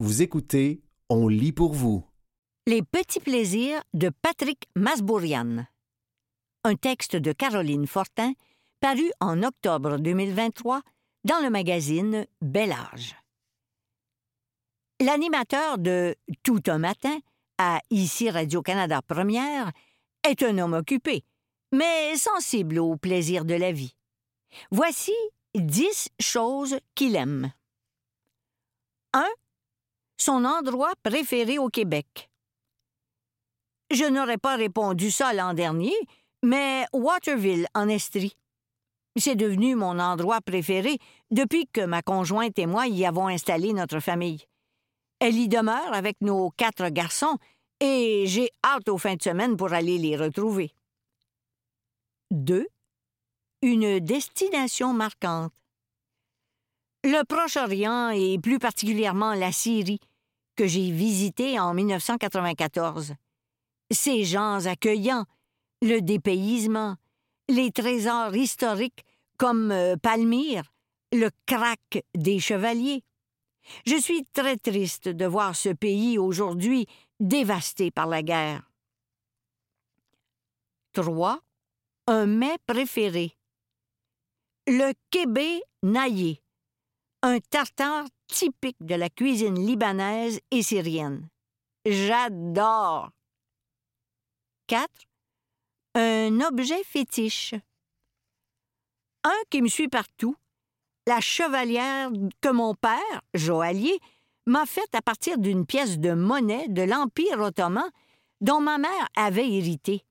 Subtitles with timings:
[0.00, 2.04] Vous écoutez On lit pour vous.
[2.68, 5.66] Les petits plaisirs de Patrick Masbourian.
[6.62, 8.34] Un texte de Caroline Fortin
[8.78, 10.82] paru en octobre 2023
[11.24, 13.16] dans le magazine Bel Âge.
[15.00, 17.18] L'animateur de Tout un matin
[17.58, 19.72] à Ici Radio-Canada Première
[20.22, 21.24] est un homme occupé,
[21.72, 23.96] mais sensible aux plaisirs de la vie.
[24.70, 25.14] Voici
[25.56, 27.50] dix choses qu'il aime.
[29.12, 29.24] 1.
[30.18, 32.28] Son endroit préféré au Québec.
[33.90, 35.94] Je n'aurais pas répondu ça l'an dernier,
[36.42, 38.36] mais Waterville, en Estrie.
[39.16, 40.98] C'est devenu mon endroit préféré
[41.30, 44.44] depuis que ma conjointe et moi y avons installé notre famille.
[45.20, 47.38] Elle y demeure avec nos quatre garçons
[47.80, 50.72] et j'ai hâte aux fins de semaine pour aller les retrouver.
[52.30, 52.66] 2.
[53.62, 55.52] Une destination marquante.
[57.04, 60.00] Le Proche-Orient et plus particulièrement la Syrie,
[60.56, 63.14] que j'ai visité en 1994.
[63.92, 65.24] Ces gens accueillants,
[65.80, 66.96] le dépaysement,
[67.48, 69.04] les trésors historiques
[69.36, 70.64] comme euh, Palmyre,
[71.12, 73.04] le crack des chevaliers.
[73.86, 76.86] Je suis très triste de voir ce pays aujourd'hui
[77.20, 78.68] dévasté par la guerre.
[80.94, 81.40] 3.
[82.08, 83.36] Un mets préféré.
[84.66, 86.42] Le kébé naillé,
[87.22, 91.28] un tartare typique de la cuisine libanaise et syrienne.
[91.84, 93.10] J'adore.
[94.68, 94.88] 4.
[95.94, 97.54] Un objet fétiche.
[99.24, 100.36] Un qui me suit partout,
[101.06, 103.98] la chevalière que mon père, joaillier,
[104.46, 107.90] m'a faite à partir d'une pièce de monnaie de l'Empire ottoman
[108.40, 110.04] dont ma mère avait hérité.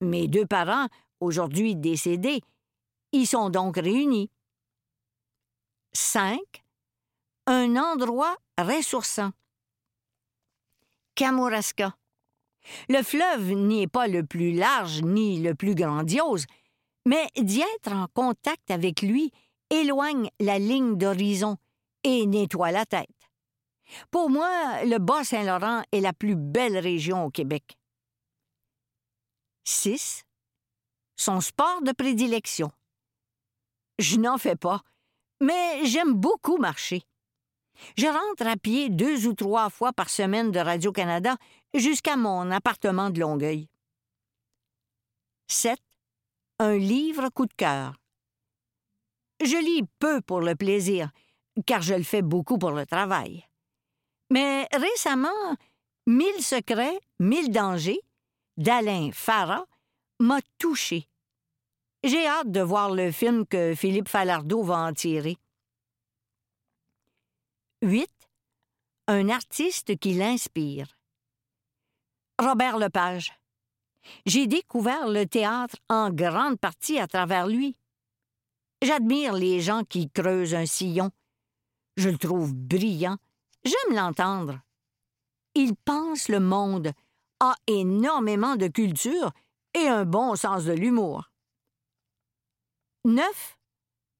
[0.00, 0.88] Mes deux parents,
[1.20, 2.40] aujourd'hui décédés,
[3.12, 4.30] y sont donc réunis.
[5.96, 6.40] 5.
[7.46, 9.30] Un endroit ressourçant.
[11.14, 11.96] Kamouraska.
[12.88, 16.46] Le fleuve n'y est pas le plus large ni le plus grandiose,
[17.06, 19.30] mais d'y être en contact avec lui
[19.70, 21.58] éloigne la ligne d'horizon
[22.02, 23.08] et nettoie la tête.
[24.10, 27.78] Pour moi, le Bas-Saint-Laurent est la plus belle région au Québec.
[29.64, 30.24] 6.
[31.16, 32.72] Son sport de prédilection.
[34.00, 34.82] Je n'en fais pas,
[35.40, 37.02] mais j'aime beaucoup marcher.
[37.96, 41.36] Je rentre à pied deux ou trois fois par semaine de Radio-Canada
[41.74, 43.68] jusqu'à mon appartement de Longueuil.
[45.48, 45.78] 7.
[46.60, 47.94] Un livre coup de cœur.
[49.44, 51.10] Je lis peu pour le plaisir,
[51.66, 53.44] car je le fais beaucoup pour le travail.
[54.30, 55.56] Mais récemment,
[56.06, 58.02] Mille secrets, mille dangers
[58.58, 59.64] d'Alain Farah
[60.20, 61.08] m'a touché.
[62.06, 65.38] J'ai hâte de voir le film que Philippe Falardeau va en tirer.
[67.80, 68.10] 8.
[69.08, 70.98] Un artiste qui l'inspire.
[72.38, 73.32] Robert Lepage.
[74.26, 77.74] J'ai découvert le théâtre en grande partie à travers lui.
[78.82, 81.10] J'admire les gens qui creusent un sillon.
[81.96, 83.16] Je le trouve brillant.
[83.64, 84.60] J'aime l'entendre.
[85.54, 86.92] Il pense le monde,
[87.40, 89.32] a énormément de culture
[89.72, 91.30] et un bon sens de l'humour.
[93.06, 93.58] 9.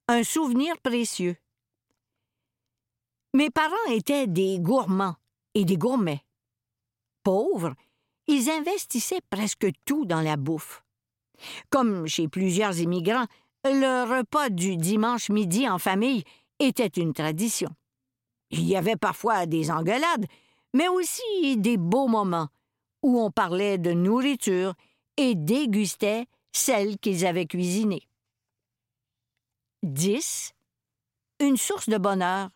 [0.09, 1.35] Un souvenir précieux.
[3.33, 5.15] Mes parents étaient des gourmands
[5.55, 6.23] et des gourmets.
[7.23, 7.73] Pauvres,
[8.27, 10.83] ils investissaient presque tout dans la bouffe.
[11.71, 13.25] Comme chez plusieurs immigrants,
[13.63, 16.23] le repas du dimanche midi en famille
[16.59, 17.71] était une tradition.
[18.51, 20.27] Il y avait parfois des engueulades,
[20.75, 22.49] mais aussi des beaux moments
[23.01, 24.75] où on parlait de nourriture
[25.17, 28.07] et dégustait celle qu'ils avaient cuisinée.
[29.85, 30.51] 10.
[31.41, 32.49] Une source de bonheur.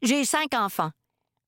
[0.00, 0.92] J'ai cinq enfants,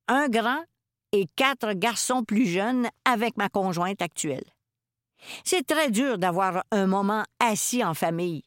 [0.09, 0.65] un grand
[1.13, 4.45] et quatre garçons plus jeunes avec ma conjointe actuelle.
[5.45, 8.43] C'est très dur d'avoir un moment assis en famille.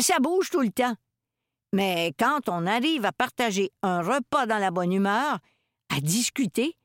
[0.00, 0.96] Ça bouge tout le temps.
[1.72, 5.38] Mais quand on arrive à partager un repas dans la bonne humeur,
[5.90, 6.76] à discuter,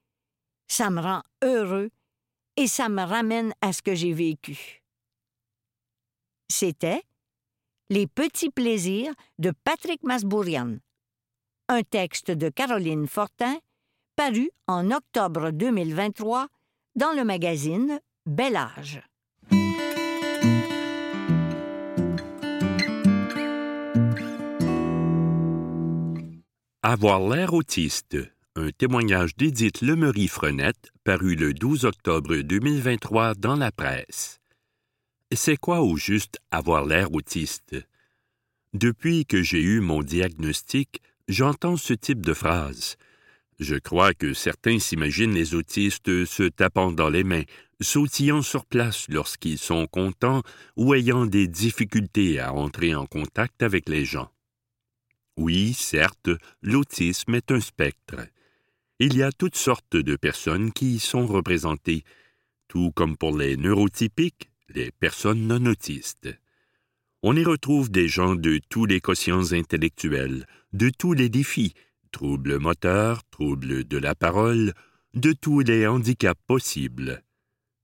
[0.68, 1.90] ça me rend heureux
[2.58, 4.84] et ça me ramène à ce que j'ai vécu.
[6.48, 7.04] C'était
[7.92, 10.78] Les petits plaisirs de Patrick Masbourian,
[11.70, 13.58] un texte de Caroline Fortin
[14.16, 16.50] paru en octobre 2023
[16.94, 19.02] dans le magazine Bel Âge.
[26.84, 28.18] Avoir l'air autiste,
[28.56, 34.39] un témoignage d'Édith Lemery-Frenette paru le 12 octobre 2023 dans la presse.
[35.32, 37.76] C'est quoi au juste avoir l'air autiste?
[38.74, 42.98] Depuis que j'ai eu mon diagnostic, j'entends ce type de phrase.
[43.60, 47.44] Je crois que certains s'imaginent les autistes se tapant dans les mains,
[47.80, 50.42] sautillant sur place lorsqu'ils sont contents
[50.76, 54.32] ou ayant des difficultés à entrer en contact avec les gens.
[55.38, 56.32] Oui, certes,
[56.64, 58.28] l'autisme est un spectre.
[58.98, 62.04] Il y a toutes sortes de personnes qui y sont représentées,
[62.68, 66.30] tout comme pour les neurotypiques, les personnes non autistes.
[67.22, 71.74] On y retrouve des gens de tous les quotients intellectuels, de tous les défis,
[72.12, 74.74] troubles moteurs, troubles de la parole,
[75.14, 77.24] de tous les handicaps possibles.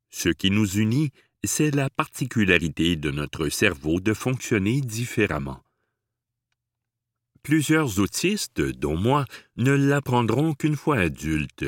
[0.10, 1.12] Ce qui nous unit,
[1.44, 5.62] c'est la particularité de notre cerveau de fonctionner différemment.
[7.44, 9.26] Plusieurs autistes, dont moi,
[9.58, 11.66] ne l'apprendront qu'une fois adultes.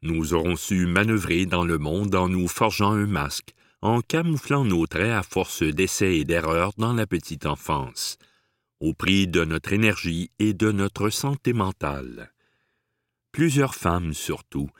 [0.00, 3.54] Nous aurons su manœuvrer dans le monde en nous forgeant un masque,
[3.84, 8.16] en camouflant nos traits à force d'essais et d'erreurs dans la petite enfance,
[8.80, 12.32] au prix de notre énergie et de notre santé mentale.
[13.30, 14.70] Plusieurs femmes surtout.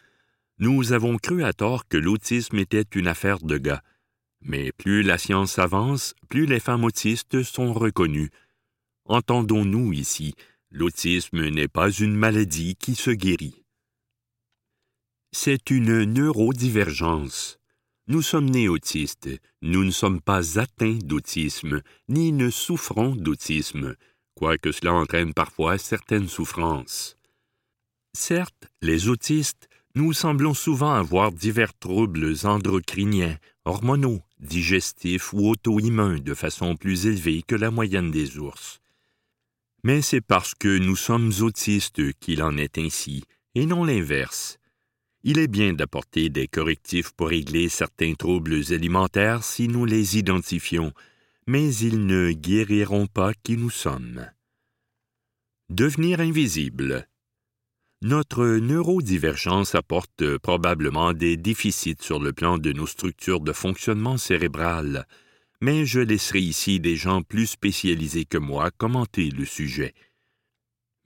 [0.59, 3.83] Nous avons cru à tort que l'autisme était une affaire de gars.
[4.41, 8.31] Mais plus la science avance, plus les femmes autistes sont reconnues.
[9.05, 10.35] Entendons-nous ici,
[10.71, 13.67] l'autisme n'est pas une maladie qui se guérit.
[15.33, 17.59] C'est une neurodivergence.
[18.07, 19.31] Nous sommes nés autistes,
[19.63, 23.97] nous ne sommes pas atteints d'autisme, ni ne souffrons d'autisme,
[24.35, 27.17] quoique cela entraîne parfois certaines souffrances.
[28.13, 36.35] Certes, les autistes, nous semblons souvent avoir divers troubles endocriniens, hormonaux, digestifs ou auto-immuns de
[36.35, 38.81] façon plus élevée que la moyenne des ours.
[39.83, 43.25] Mais c'est parce que nous sommes autistes qu'il en est ainsi,
[43.55, 44.59] et non l'inverse.
[45.27, 50.93] Il est bien d'apporter des correctifs pour régler certains troubles alimentaires si nous les identifions,
[51.47, 54.27] mais ils ne guériront pas qui nous sommes.
[55.71, 57.09] Devenir invisible.
[58.03, 65.07] Notre neurodivergence apporte probablement des déficits sur le plan de nos structures de fonctionnement cérébral,
[65.63, 69.95] mais je laisserai ici des gens plus spécialisés que moi commenter le sujet.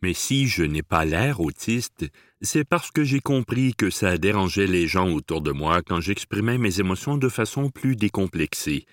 [0.02, 2.06] Mais si je n'ai pas l'air autiste,
[2.40, 6.58] c'est parce que j'ai compris que ça dérangeait les gens autour de moi quand j'exprimais
[6.58, 8.86] mes émotions de façon plus décomplexée.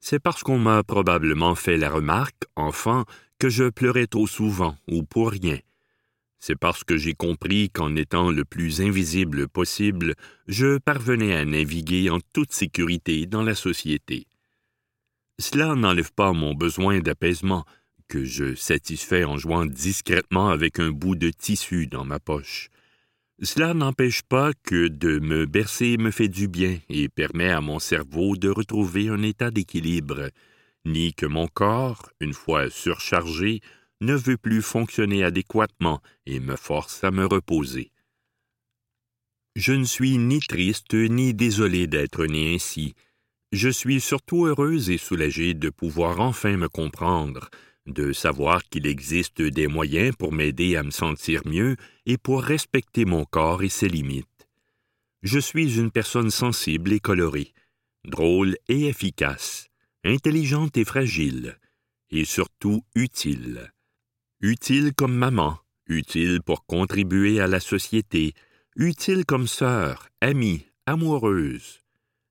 [0.00, 3.04] C'est parce qu'on m'a probablement fait la remarque, enfant,
[3.38, 5.58] que je pleurais trop souvent ou pour rien.
[6.40, 10.14] C'est parce que j'ai compris qu'en étant le plus invisible possible,
[10.46, 14.26] je parvenais à naviguer en toute sécurité dans la société.
[15.40, 17.64] Cela n'enlève pas mon besoin d'apaisement,
[18.08, 22.70] que je satisfais en jouant discrètement avec un bout de tissu dans ma poche.
[23.40, 27.78] Cela n'empêche pas que de me bercer me fait du bien et permet à mon
[27.78, 30.30] cerveau de retrouver un état d'équilibre,
[30.84, 33.60] ni que mon corps, une fois surchargé,
[34.00, 37.92] ne veut plus fonctionner adéquatement et me force à me reposer.
[39.54, 42.94] Je ne suis ni triste ni désolé d'être né ainsi.
[43.52, 47.48] Je suis surtout heureuse et soulagée de pouvoir enfin me comprendre,
[47.88, 51.76] de savoir qu'il existe des moyens pour m'aider à me sentir mieux
[52.06, 54.48] et pour respecter mon corps et ses limites.
[55.22, 57.52] Je suis une personne sensible et colorée,
[58.04, 59.68] drôle et efficace,
[60.04, 61.58] intelligente et fragile,
[62.10, 63.72] et surtout utile.
[64.40, 65.58] Utile comme maman,
[65.88, 68.34] utile pour contribuer à la société,
[68.76, 71.82] utile comme sœur, amie, amoureuse.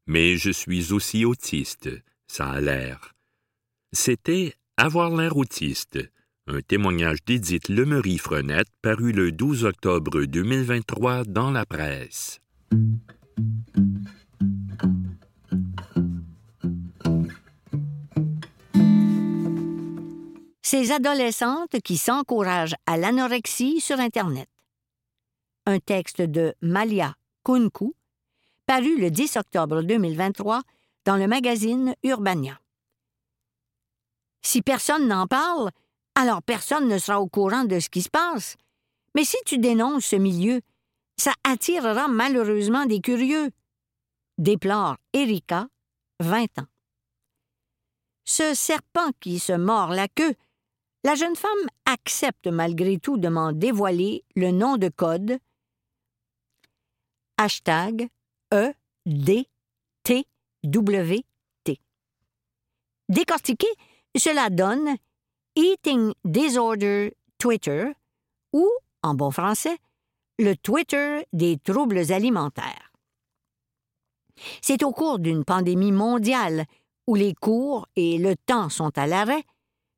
[0.05, 1.89] Mais je suis aussi autiste,
[2.27, 3.13] ça a l'air.
[3.91, 5.97] C'était avoir l'air autiste.
[6.45, 12.39] Un témoignage d'Édith Lemery-Frenette paru le 12 octobre 2023 dans la presse.
[20.61, 24.47] Ces adolescentes qui s'encouragent à l'anorexie sur Internet.
[25.65, 27.95] Un texte de Malia Kunku,
[28.67, 30.61] paru le 10 octobre 2023
[31.05, 32.59] dans le magazine Urbania.
[34.41, 35.71] Si personne n'en parle,
[36.15, 38.55] alors personne ne sera au courant de ce qui se passe.
[39.15, 40.61] Mais si tu dénonces ce milieu,
[41.17, 43.51] ça attirera malheureusement des curieux.
[44.37, 45.67] Déplore Erika,
[46.19, 46.67] 20 ans.
[48.25, 50.35] Ce serpent qui se mord la queue,
[51.03, 55.39] la jeune femme accepte malgré tout de m'en dévoiler le nom de code
[57.37, 58.09] hashtag
[58.53, 58.73] E
[59.05, 59.47] D
[64.17, 64.95] Cela donne
[65.55, 67.91] Eating Disorder Twitter
[68.51, 68.67] ou,
[69.03, 69.77] en bon français,
[70.39, 72.91] le Twitter des troubles alimentaires.
[74.61, 76.65] C'est au cours d'une pandémie mondiale
[77.05, 79.43] où les cours et le temps sont à l'arrêt,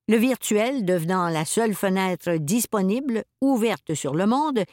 [0.08, 4.64] le virtuel devenant la seule fenêtre disponible ouverte sur le monde,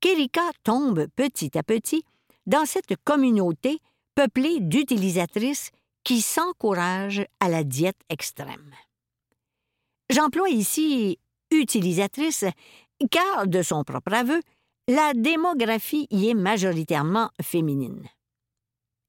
[0.00, 2.04] qu'Erika tombe petit à petit
[2.46, 3.80] dans cette communauté
[4.14, 5.70] peuplée d'utilisatrices
[6.06, 8.72] qui s'encouragent à la diète extrême.
[10.08, 11.18] J'emploie ici
[11.50, 12.44] utilisatrice
[13.10, 14.40] car, de son propre aveu,
[14.86, 18.08] la démographie y est majoritairement féminine.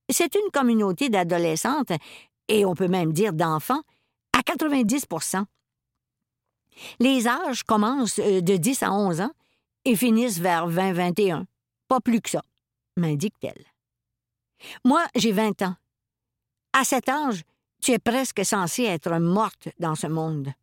[0.10, 1.92] C'est une communauté d'adolescentes,
[2.48, 3.84] et on peut même dire d'enfants,
[4.34, 5.46] à 90%
[7.00, 9.34] Les âges commencent euh, de 10 à 11 ans
[9.86, 11.46] et finissent vers 20-21.
[11.88, 12.42] Pas plus que ça,
[12.96, 13.66] m'indique-t-elle.
[14.84, 15.76] Moi, j'ai 20 ans.
[16.80, 17.42] À cet âge,
[17.82, 20.54] tu es presque censée être morte dans ce monde.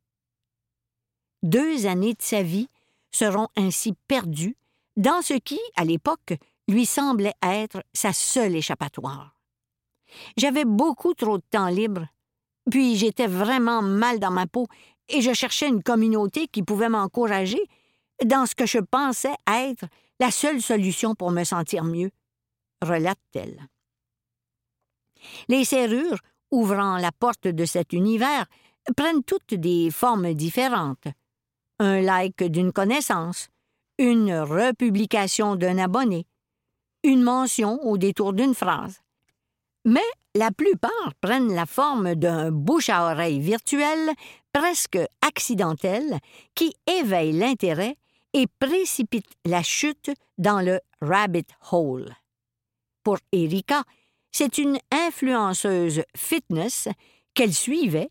[1.42, 2.68] Deux années de sa vie
[3.10, 4.56] seront ainsi perdues
[4.96, 6.34] dans ce qui, à l'époque,
[6.68, 9.34] lui semblait être sa seule échappatoire.
[10.36, 12.06] J'avais beaucoup trop de temps libre,
[12.70, 14.68] puis j'étais vraiment mal dans ma peau
[15.08, 17.68] et je cherchais une communauté qui pouvait m'encourager
[18.24, 19.86] dans ce que je pensais être
[20.20, 22.12] la seule solution pour me sentir mieux,
[22.82, 23.68] relate-t-elle.
[25.48, 26.18] Les serrures
[26.50, 28.46] ouvrant la porte de cet univers
[28.96, 31.08] prennent toutes des formes différentes.
[31.78, 33.48] Un like d'une connaissance,
[33.98, 36.26] une republication d'un abonné,
[37.02, 39.00] une mention au détour d'une phrase.
[39.84, 40.00] Mais
[40.34, 44.10] la plupart prennent la forme d'un bouche à oreille virtuel
[44.52, 46.18] presque accidentel
[46.54, 47.96] qui éveille l'intérêt
[48.32, 52.12] et précipite la chute dans le rabbit hole.
[53.02, 53.82] Pour Erika,
[54.34, 56.88] c'est une influenceuse fitness
[57.34, 58.10] qu'elle suivait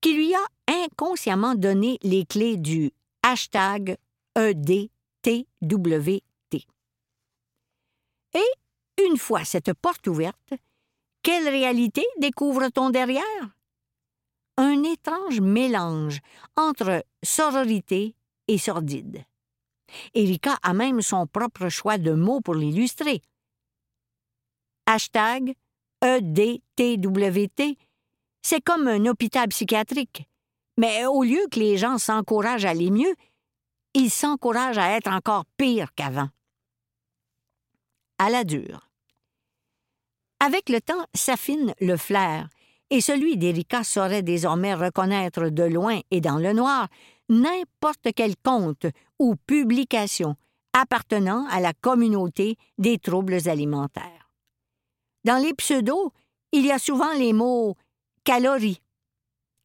[0.00, 0.46] qui lui a
[0.84, 2.92] inconsciemment donné les clés du
[3.24, 3.96] hashtag
[4.36, 4.90] ED
[5.22, 6.22] TWT.
[8.34, 10.54] Et, une fois cette porte ouverte,
[11.22, 13.24] quelle réalité découvre-t-on derrière?
[14.58, 16.20] Un étrange mélange
[16.56, 18.14] entre sororité
[18.46, 19.24] et sordide.
[20.14, 23.20] Erika a même son propre choix de mots pour l'illustrer.
[24.86, 25.54] Hashtag
[26.02, 27.76] EDTWT,
[28.42, 30.28] c'est comme un hôpital psychiatrique.
[30.78, 33.14] Mais au lieu que les gens s'encouragent à aller mieux,
[33.94, 36.28] il s'encourage à être encore pire qu'avant.
[38.18, 38.88] À la dure.
[40.38, 42.48] Avec le temps s'affine le flair,
[42.90, 46.88] et celui d'Erika saurait désormais reconnaître de loin et dans le noir
[47.28, 48.86] n'importe quel compte
[49.18, 50.36] ou publication
[50.72, 54.15] appartenant à la communauté des troubles alimentaires.
[55.26, 56.12] Dans les pseudos,
[56.52, 57.76] il y a souvent les mots
[58.22, 58.80] calories,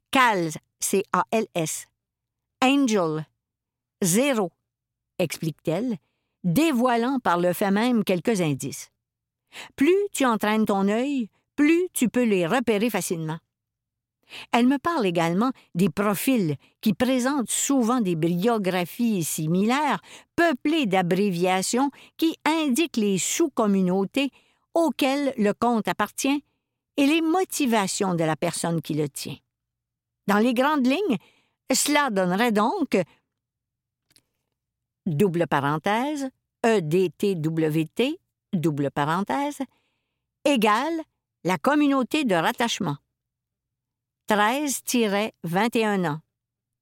[0.10, 1.86] CALS, C-A-L-S,
[2.63, 3.27] angel,
[4.01, 4.51] Zéro,
[5.20, 5.98] explique-t-elle,
[6.44, 8.89] dévoilant par le fait même quelques indices.
[9.75, 13.38] Plus tu entraînes ton œil, plus tu peux les repérer facilement.
[14.51, 20.01] Elle me parle également des profils qui présentent souvent des biographies similaires,
[20.36, 24.32] peuplées d'abréviations qui indiquent les sous-communautés
[24.74, 26.44] auxquelles le compte appartient
[26.98, 29.38] et les motivations de la personne qui le tient.
[30.28, 31.18] Dans les grandes lignes,
[31.74, 32.98] cela donnerait donc
[35.06, 36.30] double parenthèse,
[36.63, 38.20] EDTWT,
[38.54, 39.60] double parenthèse,
[40.46, 41.01] égale
[41.44, 42.98] la communauté de rattachement.
[44.30, 46.20] 13-21 ans,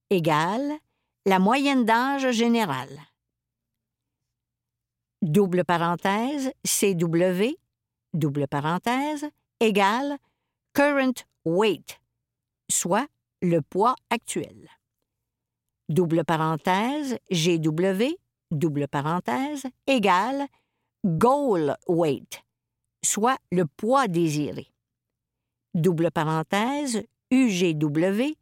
[0.10, 0.74] égale
[1.26, 3.00] la moyenne d'âge générale.
[5.22, 7.56] Double parenthèse, CW,
[8.14, 9.26] double parenthèse,
[9.60, 10.18] égale
[10.74, 12.00] current weight,
[12.70, 13.08] soit
[13.42, 14.70] le poids actuel
[15.90, 18.16] double parenthèse, GW,
[18.52, 20.48] double parenthèse, égale
[21.04, 22.44] goal weight,
[23.04, 24.68] soit le poids désiré.
[25.74, 28.36] Double parenthèse, UGW,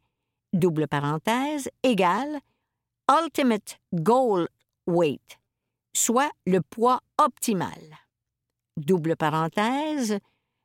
[0.52, 2.38] double parenthèse, égale
[3.10, 4.48] ultimate goal
[4.86, 5.38] weight,
[5.94, 7.80] soit le poids optimal.
[8.78, 10.18] Double parenthèse,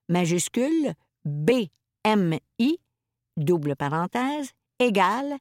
[0.08, 0.94] majuscule,
[1.26, 2.80] BMI,
[3.38, 5.38] double parenthèse, égale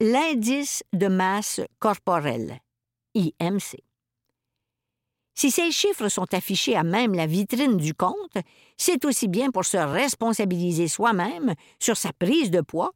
[0.00, 2.60] l'indice de masse corporelle,
[3.14, 3.82] IMC.
[5.34, 8.36] Si ces chiffres sont affichés à même la vitrine du compte,
[8.76, 12.92] c'est aussi bien pour se responsabiliser soi-même sur sa prise de poids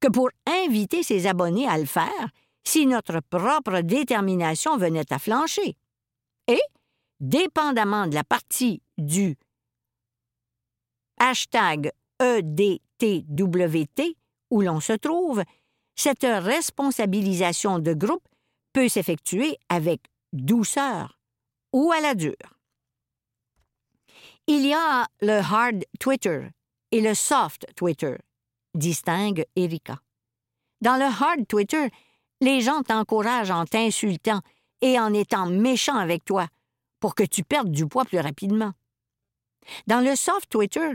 [0.00, 2.28] que pour inviter ses abonnés à le faire
[2.64, 5.76] si notre propre détermination venait à flancher.
[6.48, 6.60] Et,
[7.20, 9.36] dépendamment de la partie du
[11.18, 14.16] hashtag EDTWT
[14.50, 15.42] où l'on se trouve,
[15.94, 18.26] cette responsabilisation de groupe
[18.72, 21.18] peut s'effectuer avec douceur
[21.72, 22.34] ou à la dure.
[24.46, 26.48] Il y a le hard Twitter
[26.92, 28.16] et le soft Twitter,
[28.74, 29.98] distingue Erika.
[30.80, 31.88] Dans le hard Twitter,
[32.40, 34.40] les gens t'encouragent en t'insultant
[34.82, 36.46] et en étant méchants avec toi,
[37.00, 38.72] pour que tu perdes du poids plus rapidement.
[39.86, 40.90] Dans le soft Twitter,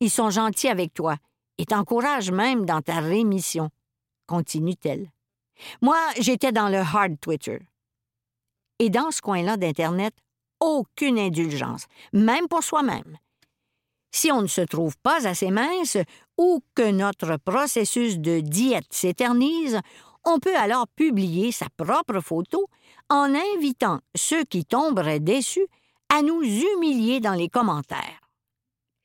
[0.00, 1.16] ils sont gentils avec toi
[1.58, 3.70] et t'encouragent même dans ta rémission,
[4.26, 5.10] continue-t-elle.
[5.82, 7.60] Moi, j'étais dans le hard Twitter.
[8.78, 10.14] Et dans ce coin-là d'Internet,
[10.60, 13.18] aucune indulgence, même pour soi-même.
[14.10, 15.98] Si on ne se trouve pas assez mince
[16.36, 19.80] ou que notre processus de diète s'éternise,
[20.24, 22.68] on peut alors publier sa propre photo
[23.10, 25.66] en invitant ceux qui tomberaient déçus
[26.08, 28.20] à nous humilier dans les commentaires.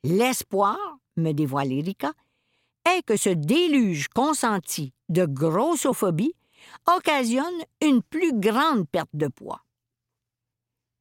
[0.03, 0.77] L'espoir,
[1.17, 2.13] me dévoile Erika,
[2.85, 6.35] est que ce déluge consenti de grossophobie
[6.87, 9.63] occasionne une plus grande perte de poids.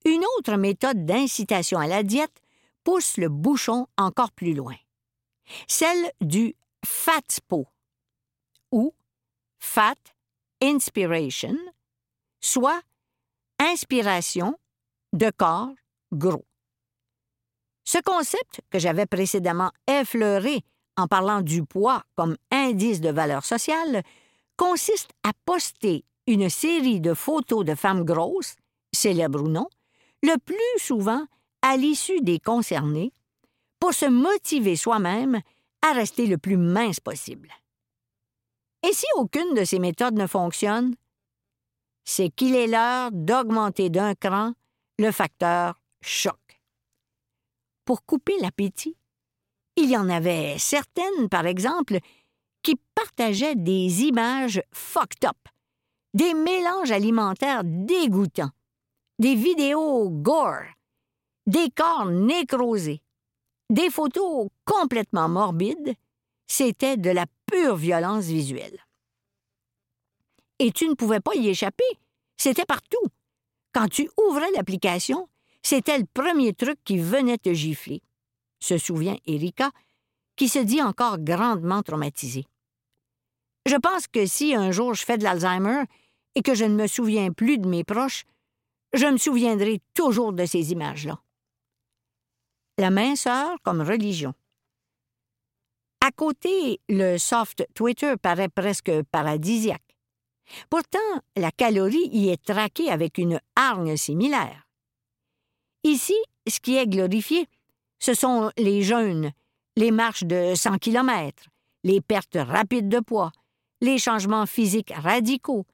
[0.04, 2.40] Une autre méthode d'incitation à la diète
[2.85, 4.76] pousse le bouchon encore plus loin.
[5.68, 6.54] Celle du
[6.85, 7.66] FATSPO
[8.73, 8.94] ou
[9.59, 9.94] Fat
[10.61, 11.56] Inspiration,
[12.40, 12.80] soit
[13.62, 14.57] inspiration
[15.12, 15.73] de corps
[16.12, 16.45] gros.
[17.85, 20.64] Ce concept que j'avais précédemment effleuré
[20.97, 24.02] en parlant du poids comme indice de valeur sociale
[24.57, 28.57] consiste à poster une série de photos de femmes grosses,
[28.92, 29.69] célèbres ou non,
[30.23, 31.25] le plus souvent
[31.62, 33.12] à l'issue des concernés,
[33.81, 35.40] pour se motiver soi-même
[35.83, 37.49] à rester le plus mince possible.
[38.88, 40.95] Et si aucune de ces méthodes ne fonctionne,
[42.04, 44.52] c'est qu'il est l'heure d'augmenter d'un cran
[44.99, 46.38] le facteur choc.
[47.85, 48.97] Pour couper l'appétit,
[49.76, 51.99] il y en avait certaines, par exemple,
[52.62, 55.37] qui partageaient des images fucked up,
[56.14, 58.50] des mélanges alimentaires dégoûtants,
[59.18, 60.66] des vidéos gore,
[61.47, 63.02] des corps nécrosés,
[63.71, 65.94] des photos complètement morbides,
[66.47, 68.78] c'était de la pure violence visuelle.
[70.59, 71.85] Et tu ne pouvais pas y échapper,
[72.37, 73.06] c'était partout.
[73.73, 75.28] Quand tu ouvrais l'application,
[75.62, 78.02] c'était le premier truc qui venait te gifler,
[78.61, 79.70] se souvient Erika,
[80.37, 82.46] qui se dit encore grandement traumatisée.
[83.66, 85.85] Je pense que si un jour je fais de l'Alzheimer
[86.35, 88.24] et que je ne me souviens plus de mes proches,
[88.92, 91.20] je me souviendrai toujours de ces images-là.
[92.79, 94.35] La minceur comme religion.
[96.05, 99.91] À côté, le soft Twitter paraît presque paradisiaque.
[100.70, 100.98] Pourtant,
[101.37, 104.66] la calorie y est traquée avec une hargne similaire.
[105.85, 107.48] Ici, ce qui est glorifié,
[107.98, 109.33] ce sont les jeûnes,
[109.76, 111.44] les marches de 100 km,
[111.85, 113.33] les pertes rapides de poids,
[113.81, 115.66] les changements physiques radicaux,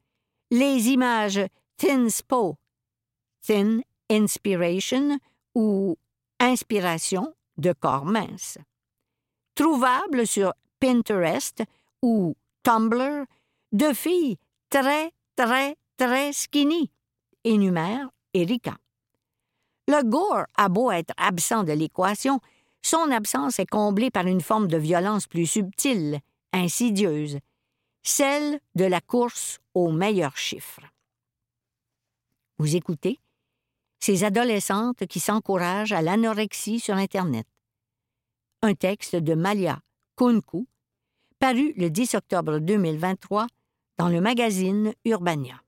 [0.51, 1.41] les images
[1.77, 2.09] Thin
[3.47, 5.19] Thin Inspiration
[5.55, 5.97] ou
[6.41, 8.59] Inspiration de corps mince.
[9.55, 11.63] Trouvable sur Pinterest
[12.03, 13.25] ou Tumblr
[13.73, 14.39] de filles
[14.71, 16.91] très, très, très skinny,
[17.45, 18.77] énumère Erika.
[19.87, 22.41] Le gore a beau être absent de l'équation,
[22.83, 26.21] son absence est comblée par une forme de violence plus subtile,
[26.53, 27.39] insidieuse,
[28.03, 30.85] celle de la course aux meilleurs chiffres.
[32.59, 33.19] Vous écoutez
[34.01, 37.47] Ces adolescentes qui s'encouragent à l'anorexie sur Internet.
[38.63, 39.81] Un texte de Malia
[40.17, 40.67] Kunku,
[41.39, 43.47] paru le 10 octobre 2023
[43.99, 45.61] dans le magazine Urbania.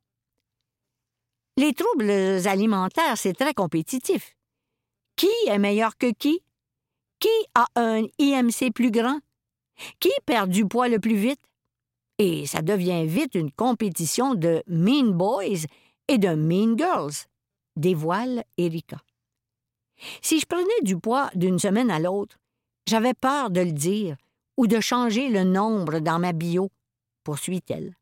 [1.56, 2.10] Les troubles
[2.46, 4.36] alimentaires, c'est très compétitif.
[5.16, 6.42] Qui est meilleur que qui?
[7.18, 9.18] Qui a un IMC plus grand?
[9.98, 11.40] Qui perd du poids le plus vite?
[12.18, 15.66] Et ça devient vite une compétition de mean boys
[16.08, 17.26] et de mean girls,
[17.76, 18.98] dévoile Erika.
[20.22, 22.38] Si je prenais du poids d'une semaine à l'autre,
[22.86, 24.16] j'avais peur de le dire
[24.56, 26.70] ou de changer le nombre dans ma bio,
[27.24, 27.94] poursuit-elle.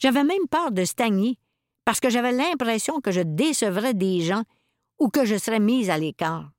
[0.00, 1.38] J'avais même peur de stagner
[1.84, 4.42] parce que j'avais l'impression que je décevrais des gens
[4.98, 6.50] ou que je serais mise à l'écart.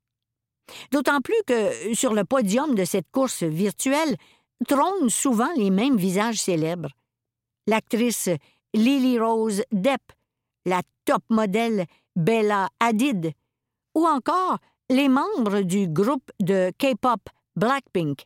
[0.92, 4.16] D'autant plus que, sur le podium de cette course virtuelle,
[4.68, 6.90] trônent souvent les mêmes visages célèbres.
[7.68, 8.30] L'actrice
[8.74, 10.02] Lily Rose Depp,
[10.66, 13.32] la top modèle Bella Hadid,
[13.96, 14.58] ou encore
[14.90, 17.22] les membres du groupe de K-pop
[17.56, 18.26] Blackpink.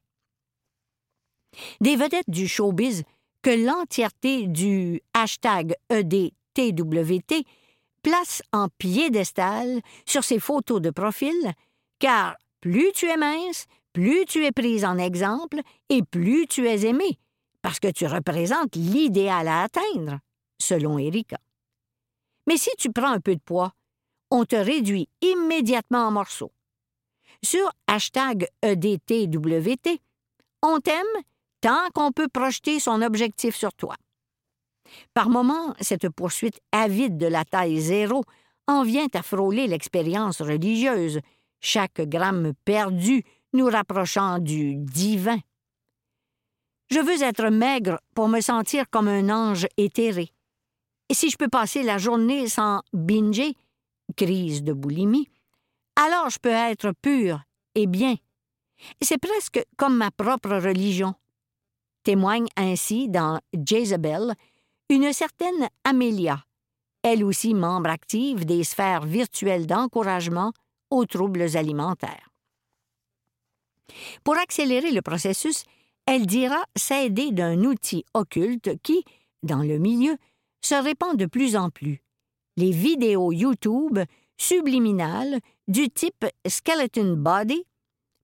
[1.82, 3.04] Des vedettes du showbiz
[3.42, 7.46] que l'entièreté du hashtag ED TWT
[8.02, 11.54] place en piédestal sur ses photos de profil,
[12.00, 16.86] car plus tu es mince, plus tu es prise en exemple et plus tu es
[16.86, 17.20] aimé,
[17.62, 20.20] parce que tu représentes l'idéal à atteindre,
[20.60, 21.38] selon Erika.
[22.48, 23.74] Mais si tu prends un peu de poids,
[24.32, 26.52] on te réduit immédiatement en morceaux.
[27.44, 30.02] Sur hashtag EDTWT,
[30.62, 31.06] on t'aime
[31.62, 33.96] tant qu'on peut projeter son objectif sur toi.
[35.14, 38.24] Par moments, cette poursuite avide de la taille zéro
[38.68, 41.20] en vient à frôler l'expérience religieuse,
[41.60, 45.40] chaque gramme perdu nous rapprochant du divin.
[46.90, 50.32] Je veux être maigre pour me sentir comme un ange éthéré.
[51.10, 53.56] Et si je peux passer la journée sans binger,
[54.16, 55.28] crise de boulimie,
[55.96, 57.42] alors je peux être pur
[57.76, 58.16] et bien.
[59.02, 61.14] C'est presque comme ma propre religion.
[62.04, 64.34] Témoigne ainsi dans Jezebel
[64.90, 66.44] une certaine Amélia,
[67.04, 70.52] elle aussi membre active des sphères virtuelles d'encouragement
[70.90, 72.30] aux troubles alimentaires.
[74.24, 75.64] Pour accélérer le processus,
[76.06, 79.04] elle dira s'aider d'un outil occulte qui,
[79.44, 80.18] dans le milieu,
[80.62, 82.02] se répand de plus en plus.
[82.58, 84.00] Les vidéos YouTube
[84.38, 87.64] subliminales du type Skeleton Body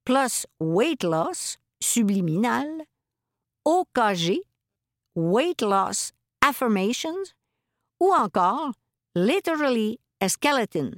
[0.04, 2.68] plus Weight Loss subliminal,
[3.68, 4.42] OKG,
[5.16, 7.34] Weight Loss Affirmations
[8.00, 8.74] ou encore
[9.16, 10.92] Literally a Skeleton.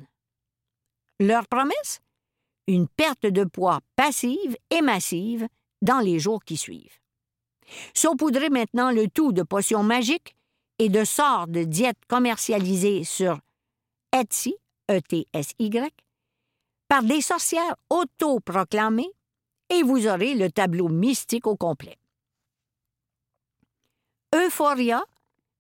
[1.22, 2.02] Leur promesse?
[2.68, 5.48] Une perte de poids passive et massive
[5.82, 7.00] dans les jours qui suivent.
[7.94, 10.36] Saupoudrez maintenant le tout de potions magiques
[10.78, 13.40] et de sorts de diètes commercialisées sur
[14.12, 14.56] Etsy,
[14.92, 15.94] E-T-S-Y,
[16.90, 19.12] par des sorcières autoproclamées,
[19.70, 21.98] et vous aurez le tableau mystique au complet.
[24.36, 25.04] Euphoria,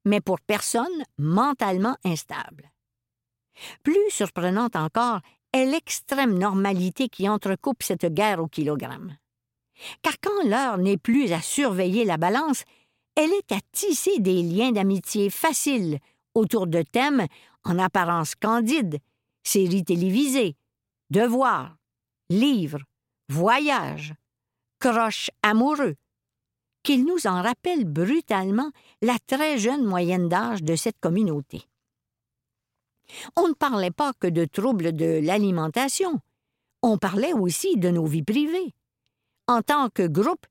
[0.05, 2.71] mais pour personnes mentalement instables.
[3.83, 5.19] Plus surprenante encore
[5.53, 9.17] est l'extrême normalité qui entrecoupe cette guerre au kilogramme.
[10.01, 12.63] Car quand l'heure n'est plus à surveiller la balance,
[13.15, 15.99] elle est à tisser des liens d'amitié faciles
[16.33, 17.25] autour de thèmes
[17.63, 18.99] en apparence candides,
[19.43, 20.55] séries télévisées,
[21.09, 21.75] devoirs,
[22.29, 22.83] livres,
[23.29, 24.13] voyages,
[24.79, 25.95] croches amoureux,
[26.87, 28.71] qu'il nous en rappelle brutalement
[29.01, 31.63] la très jeune moyenne d'âge de cette communauté.
[33.35, 36.21] On ne parlait pas que de troubles de l'alimentation,
[36.81, 38.73] on parlait aussi de nos vies privées.
[39.49, 40.45] En tant que groupe,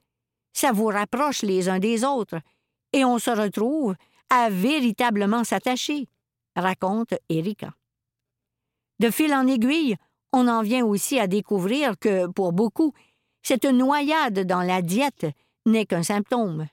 [0.52, 2.40] ça vous rapproche les uns des autres
[2.92, 3.94] et on se retrouve
[4.28, 6.06] à véritablement s'attacher,
[6.54, 7.72] raconte Erika.
[8.98, 9.96] De fil en aiguille,
[10.34, 12.92] on en vient aussi à découvrir que, pour beaucoup,
[13.42, 15.26] cette noyade dans la diète
[15.66, 16.66] n'est qu'un symptôme.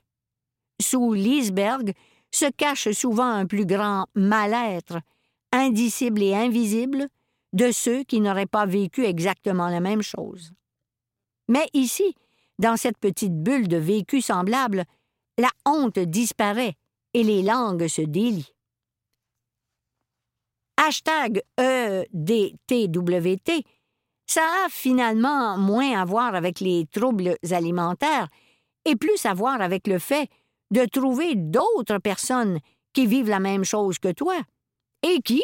[0.81, 1.93] Sous l'iceberg
[2.31, 4.99] se cache souvent un plus grand mal-être,
[5.51, 7.07] indicible et invisible,
[7.53, 10.51] de ceux qui n'auraient pas vécu exactement la même chose.
[11.47, 12.15] Mais ici,
[12.57, 14.85] dans cette petite bulle de vécu semblable,
[15.37, 16.75] la honte disparaît
[17.13, 18.53] et les langues se délient.
[20.77, 23.63] Hashtag EDTWT,
[24.25, 28.27] ça a finalement moins à voir avec les troubles alimentaires
[28.85, 30.29] et plus à avec le fait
[30.71, 32.59] de trouver d'autres personnes
[32.93, 34.39] qui vivent la même chose que toi
[35.01, 35.41] et qui,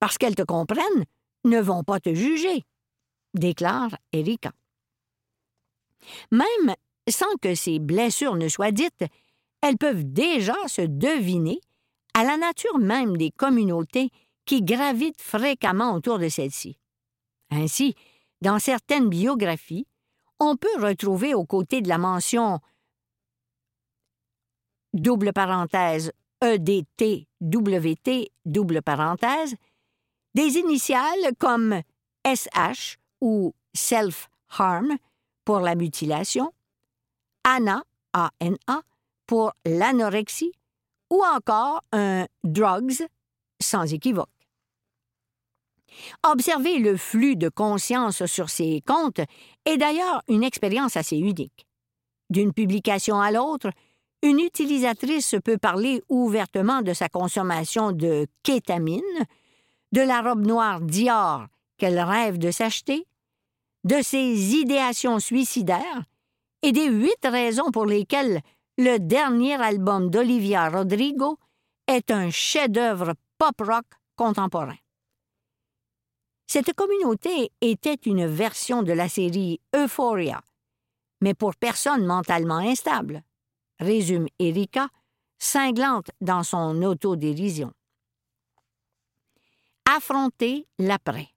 [0.00, 1.04] parce qu'elles te comprennent,
[1.44, 2.64] ne vont pas te juger,
[3.34, 4.52] déclare Erika.
[6.30, 6.74] Même
[7.08, 9.04] sans que ces blessures ne soient dites,
[9.60, 11.60] elles peuvent déjà se deviner
[12.14, 14.10] à la nature même des communautés
[14.46, 16.78] qui gravitent fréquemment autour de celles-ci.
[17.50, 17.94] Ainsi,
[18.40, 19.86] dans certaines biographies,
[20.38, 22.60] on peut retrouver aux côtés de la mention
[24.94, 29.54] double parenthèse EDT, WT, double parenthèse,
[30.34, 31.80] des initiales comme
[32.26, 34.96] SH ou self-harm
[35.44, 36.52] pour la mutilation,
[37.44, 38.82] ANA, ANA
[39.26, 40.52] pour l'anorexie,
[41.10, 43.06] ou encore un drugs
[43.60, 44.28] sans équivoque.
[46.22, 49.20] Observer le flux de conscience sur ces comptes
[49.64, 51.66] est d'ailleurs une expérience assez unique.
[52.30, 53.70] D'une publication à l'autre,
[54.24, 59.02] une utilisatrice peut parler ouvertement de sa consommation de kétamine,
[59.92, 63.06] de la robe noire Dior qu'elle rêve de s'acheter,
[63.84, 66.04] de ses idéations suicidaires
[66.62, 68.40] et des huit raisons pour lesquelles
[68.78, 71.38] le dernier album d'Olivia Rodrigo
[71.86, 73.84] est un chef-d'œuvre pop-rock
[74.16, 74.78] contemporain.
[76.46, 80.40] Cette communauté était une version de la série Euphoria,
[81.20, 83.22] mais pour personnes mentalement instables
[83.78, 84.88] résume Erika,
[85.38, 87.72] cinglante dans son autodérision.
[89.86, 91.28] Affronter l'après.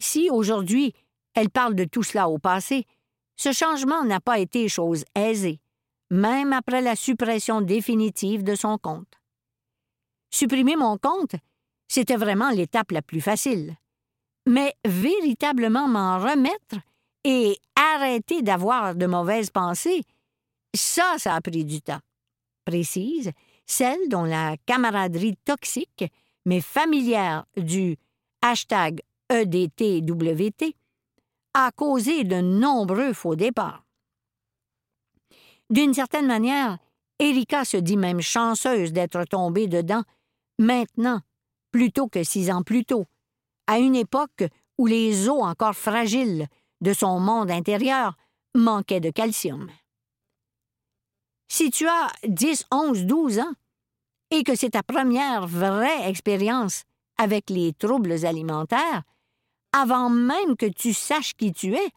[0.00, 0.94] Si aujourd'hui
[1.34, 2.86] elle parle de tout cela au passé,
[3.36, 5.60] ce changement n'a pas été chose aisée,
[6.10, 9.20] même après la suppression définitive de son compte.
[10.30, 11.34] Supprimer mon compte,
[11.88, 13.76] c'était vraiment l'étape la plus facile.
[14.46, 16.76] Mais véritablement m'en remettre
[17.24, 20.02] et arrêter d'avoir de mauvaises pensées,
[20.74, 22.00] ça, ça a pris du temps.
[22.64, 23.30] Précise,
[23.66, 26.04] celle dont la camaraderie toxique
[26.46, 27.96] mais familière du
[28.42, 30.76] hashtag EDTWT,
[31.54, 33.84] a causé de nombreux faux départs.
[35.70, 36.78] D'une certaine manière,
[37.18, 40.02] Erika se dit même chanceuse d'être tombée dedans
[40.58, 41.20] maintenant,
[41.70, 43.06] plutôt que six ans plus tôt,
[43.66, 44.44] à une époque
[44.78, 46.46] où les os encore fragiles
[46.80, 48.16] de son monde intérieur
[48.54, 49.70] manquaient de calcium.
[51.48, 53.52] Si tu as 10, 11, 12 ans
[54.30, 56.84] et que c'est ta première vraie expérience
[57.18, 59.02] avec les troubles alimentaires,
[59.72, 61.90] avant même que tu saches qui tu es,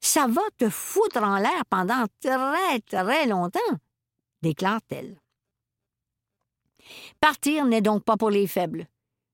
[0.00, 3.60] ça va te foutre en l'air pendant très, très longtemps,
[4.42, 5.20] déclare-t-elle.
[7.20, 8.88] Partir n'est donc pas pour les faibles,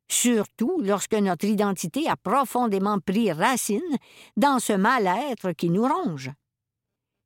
[0.09, 3.96] surtout lorsque notre identité a profondément pris racine
[4.37, 6.31] dans ce mal-être qui nous ronge.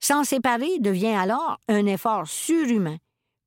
[0.03, 2.97] S'en séparer devient alors un effort surhumain,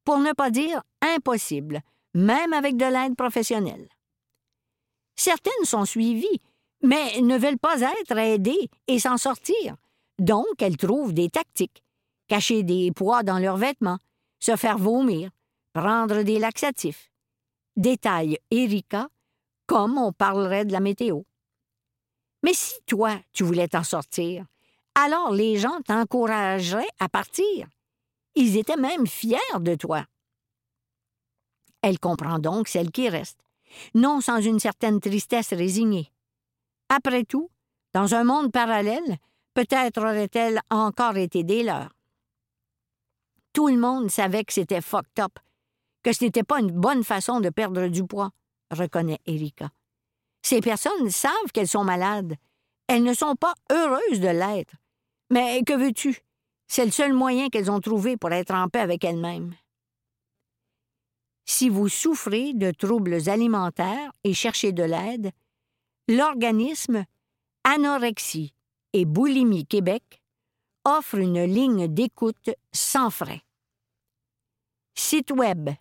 [0.05, 1.81] pour ne pas dire impossible,
[2.13, 3.89] même avec de l'aide professionnelle.
[5.17, 6.41] Certaines sont suivies,
[6.81, 9.75] mais ne veulent pas être aidées et s'en sortir,
[10.17, 11.83] donc elles trouvent des tactiques,
[12.29, 13.99] cacher des poids dans leurs vêtements,
[14.39, 15.31] se faire vomir,
[15.73, 17.11] prendre des laxatifs.
[17.75, 19.09] Détaille Erika,
[19.67, 21.23] comme on parlerait de la météo.
[22.43, 24.45] Mais si toi, tu voulais t'en sortir,
[24.95, 27.67] alors les gens t'encourageraient à partir.
[28.35, 30.05] Ils étaient même fiers de toi.
[31.81, 33.39] Elle comprend donc celle qui reste,
[33.93, 36.11] non sans une certaine tristesse résignée.
[36.89, 37.49] Après tout,
[37.93, 39.17] dans un monde parallèle,
[39.53, 41.91] peut-être aurait-elle encore été des leurs.
[43.53, 45.39] Tout le monde savait que c'était fucked up,
[46.03, 48.31] que ce n'était pas une bonne façon de perdre du poids,
[48.71, 49.69] reconnaît Erika.
[50.41, 52.35] Ces personnes savent qu'elles sont malades.
[52.87, 54.75] Elles ne sont pas heureuses de l'être.
[55.29, 56.19] Mais que veux-tu?
[56.67, 59.55] C'est le seul moyen qu'elles ont trouvé pour être en paix avec elles-mêmes.
[61.45, 65.31] Si vous souffrez de troubles alimentaires et cherchez de l'aide,
[66.07, 67.05] l'organisme
[67.63, 68.53] Anorexie
[68.93, 70.21] et Boulimie Québec
[70.83, 73.41] offre une ligne d'écoute sans frais.
[74.95, 75.71] Site web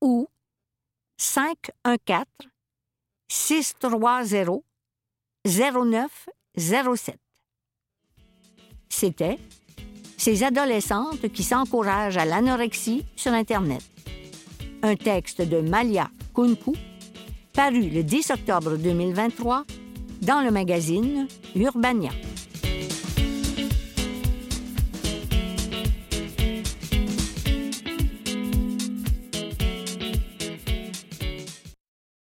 [0.00, 0.28] ou
[1.16, 2.24] 514
[3.28, 4.62] 630
[5.44, 7.18] 0907.
[8.88, 9.38] C'était
[10.16, 13.82] ces adolescentes qui s'encouragent à l'anorexie sur Internet.
[14.82, 16.74] Un texte de Malia Kunku,
[17.52, 19.64] paru le 10 octobre 2023
[20.22, 22.10] dans le magazine Urbania.